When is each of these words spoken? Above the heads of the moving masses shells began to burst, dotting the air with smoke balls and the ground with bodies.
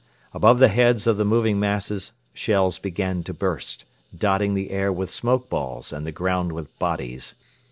Above 0.33 0.57
the 0.57 0.67
heads 0.69 1.05
of 1.05 1.17
the 1.17 1.23
moving 1.23 1.59
masses 1.59 2.13
shells 2.33 2.79
began 2.79 3.21
to 3.21 3.35
burst, 3.35 3.85
dotting 4.17 4.55
the 4.55 4.71
air 4.71 4.91
with 4.91 5.11
smoke 5.11 5.47
balls 5.47 5.93
and 5.93 6.07
the 6.07 6.11
ground 6.11 6.51
with 6.53 6.79
bodies. 6.79 7.35